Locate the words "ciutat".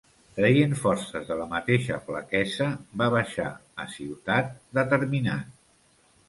3.97-4.51